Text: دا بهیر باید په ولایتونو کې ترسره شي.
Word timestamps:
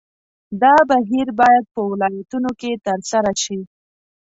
دا 0.61 0.75
بهیر 0.89 1.27
باید 1.39 1.65
په 1.73 1.81
ولایتونو 1.91 2.51
کې 2.59 2.71
ترسره 2.85 3.31
شي. 3.43 3.59